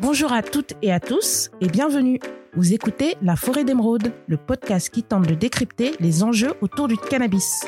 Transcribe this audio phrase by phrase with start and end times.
[0.00, 2.20] Bonjour à toutes et à tous et bienvenue.
[2.56, 6.96] Vous écoutez La Forêt d'Émeraude, le podcast qui tente de décrypter les enjeux autour du
[6.96, 7.66] cannabis.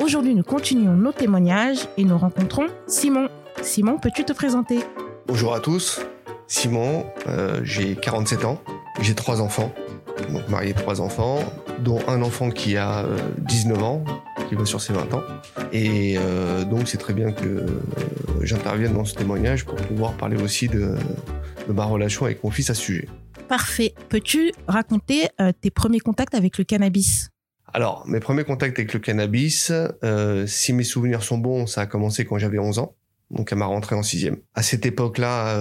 [0.00, 3.28] Aujourd'hui, nous continuons nos témoignages et nous rencontrons Simon.
[3.60, 4.78] Simon, peux-tu te présenter?
[5.26, 6.00] Bonjour à tous,
[6.46, 8.60] Simon, euh, j'ai 47 ans,
[9.00, 9.72] j'ai trois enfants,
[10.32, 11.40] donc marié trois enfants,
[11.80, 14.04] dont un enfant qui a euh, 19 ans,
[14.48, 15.22] qui va sur ses 20 ans.
[15.72, 17.66] Et euh, donc c'est très bien que euh,
[18.42, 20.96] j'intervienne dans ce témoignage pour pouvoir parler aussi de,
[21.66, 23.08] de ma relation avec mon fils à ce sujet.
[23.48, 23.94] Parfait.
[24.08, 27.30] Peux-tu raconter euh, tes premiers contacts avec le cannabis?
[27.72, 29.72] Alors, mes premiers contacts avec le cannabis,
[30.46, 32.94] si mes souvenirs sont bons, ça a commencé quand j'avais 11 ans,
[33.32, 34.36] donc à ma rentrée en sixième.
[34.54, 35.58] À cette époque-là,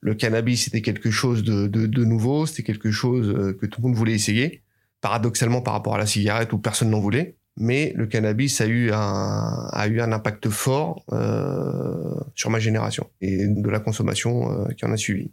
[0.00, 3.88] le cannabis c'était quelque chose de, de, de nouveau, c'était quelque chose que tout le
[3.88, 4.62] monde voulait essayer.
[5.00, 8.92] Paradoxalement par rapport à la cigarette où personne n'en voulait, mais le cannabis a eu
[8.92, 14.68] un, a eu un impact fort euh, sur ma génération et de la consommation euh,
[14.72, 15.32] qui en a suivi.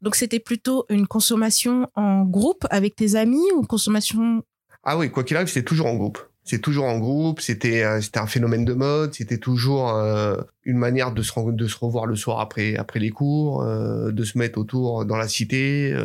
[0.00, 4.42] Donc c'était plutôt une consommation en groupe avec tes amis ou consommation?
[4.84, 6.18] Ah oui, quoi qu'il arrive, c'était toujours en groupe.
[6.44, 10.76] C'est toujours en groupe, c'était euh, c'était un phénomène de mode, c'était toujours euh, une
[10.76, 14.58] manière de se de se revoir le soir après après les cours, de se mettre
[14.58, 15.96] autour dans la cité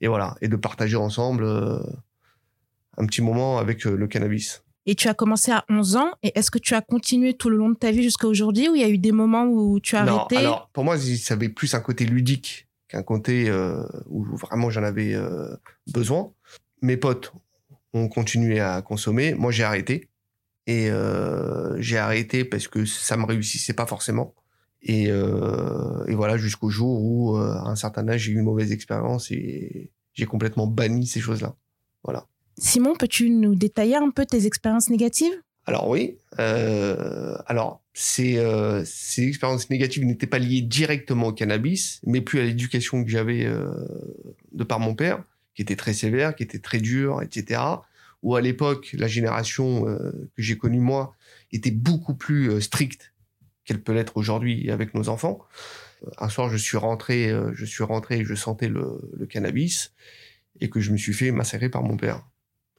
[0.00, 1.44] et voilà et de partager ensemble
[2.98, 4.62] un petit moment avec euh, le cannabis.
[4.86, 7.56] et tu as commencé à 11 ans et est-ce que tu as continué tout le
[7.56, 9.96] long de ta vie jusqu'à aujourd'hui ou il y a eu des moments où tu
[9.96, 13.86] as Non, arrêté alors pour moi ça avait plus un côté ludique qu'un côté euh,
[14.06, 15.54] où vraiment j'en avais euh,
[15.92, 16.32] besoin.
[16.82, 17.32] Mes potes
[17.92, 20.08] ont continué à consommer, moi j'ai arrêté
[20.66, 24.34] et euh, j'ai arrêté parce que ça me réussissait pas forcément.
[24.80, 29.32] Et, et voilà jusqu'au jour où à un certain âge j'ai eu une mauvaise expérience
[29.32, 31.56] et j'ai complètement banni ces choses-là.
[32.04, 32.26] Voilà.
[32.58, 35.32] Simon, peux-tu nous détailler un peu tes expériences négatives?
[35.68, 42.00] Alors oui, euh, alors ces, euh, ces expériences négatives n'étaient pas liées directement au cannabis,
[42.06, 43.70] mais plus à l'éducation que j'avais euh,
[44.52, 45.22] de par mon père,
[45.54, 47.60] qui était très sévère, qui était très dur, etc.
[48.22, 51.14] Où à l'époque, la génération que j'ai connue moi
[51.52, 53.12] était beaucoup plus stricte
[53.64, 55.38] qu'elle peut l'être aujourd'hui avec nos enfants.
[56.16, 59.92] Un soir, je suis rentré, je suis rentré, je sentais le, le cannabis
[60.60, 62.24] et que je me suis fait massacrer par mon père.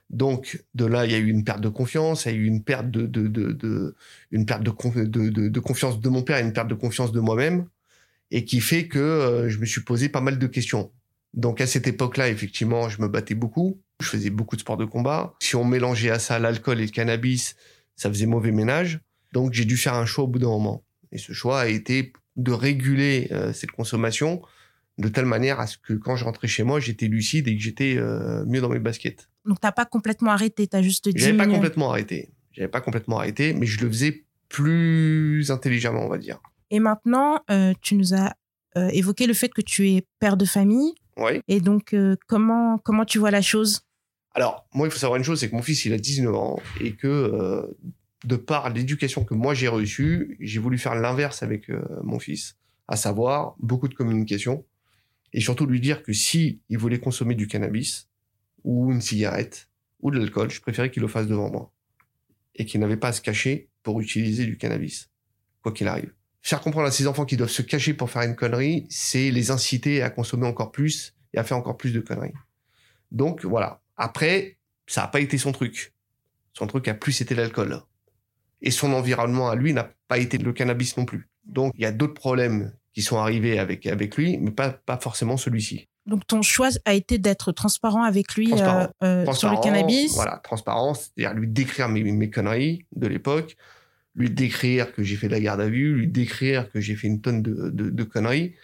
[0.09, 2.45] Donc de là, il y a eu une perte de confiance, il y a eu
[2.45, 3.95] une perte de, de, de, de-
[4.31, 6.75] une perte de, conf- de, de, de confiance de mon père et une perte de
[6.75, 7.67] confiance de moi-même,
[8.31, 10.91] et qui fait que euh, je me suis posé pas mal de questions.
[11.33, 14.85] Donc à cette époque-là, effectivement, je me battais beaucoup, je faisais beaucoup de sports de
[14.85, 15.35] combat.
[15.41, 17.55] Si on mélangeait à ça l'alcool et le cannabis,
[17.95, 18.99] ça faisait mauvais ménage.
[19.31, 20.83] Donc j'ai dû faire un choix au bout d'un moment.
[21.11, 24.41] Et ce choix a été de réguler euh, cette consommation
[24.99, 27.61] de telle manière à ce que quand je rentrais chez moi, j'étais lucide et que
[27.61, 29.29] j'étais euh, mieux dans mes baskets.
[29.45, 31.37] Donc t'as pas complètement arrêté, t'as juste J'avais diminué.
[31.37, 32.29] pas complètement arrêté.
[32.51, 36.39] J'avais pas complètement arrêté, mais je le faisais plus intelligemment, on va dire.
[36.71, 38.35] Et maintenant, euh, tu nous as
[38.77, 40.93] euh, évoqué le fait que tu es père de famille.
[41.17, 41.41] Oui.
[41.47, 41.93] Et donc,
[42.27, 43.81] comment, comment tu vois la chose?
[44.35, 46.59] Alors, moi, il faut savoir une chose, c'est que mon fils, il a 19 ans
[46.79, 47.67] et que
[48.25, 52.57] de par l'éducation que moi j'ai reçue, j'ai voulu faire l'inverse avec euh, mon fils,
[52.87, 54.65] à savoir beaucoup de communication
[55.33, 58.09] et surtout lui dire que si il voulait consommer du cannabis
[58.63, 59.69] ou une cigarette
[60.01, 61.73] ou de l'alcool, je préférais qu'il le fasse devant moi
[62.55, 65.09] et qu'il n'avait pas à se cacher pour utiliser du cannabis,
[65.61, 66.13] quoi qu'il arrive.
[66.41, 69.51] Faire comprendre à ses enfants qu'ils doivent se cacher pour faire une connerie, c'est les
[69.51, 72.33] inciter à consommer encore plus et à faire encore plus de conneries.
[73.11, 73.81] Donc voilà.
[73.97, 74.57] Après,
[74.87, 75.93] ça n'a pas été son truc.
[76.53, 77.81] Son truc a plus été l'alcool.
[78.61, 81.29] Et son environnement à lui n'a pas été le cannabis non plus.
[81.45, 84.97] Donc il y a d'autres problèmes qui sont arrivés avec, avec lui, mais pas, pas
[84.97, 85.87] forcément celui-ci.
[86.05, 88.89] Donc, ton choix a été d'être transparent avec lui Transparent.
[89.03, 90.15] euh, euh, sur le Transparent, cannabis?
[90.15, 93.55] Voilà, transparence, c'est-à-dire lui décrire mes, mes conneries de l'époque,
[94.15, 97.07] lui décrire que j'ai fait de la garde à vue, lui décrire que j'ai fait
[97.07, 98.55] une tonne de, de, de conneries,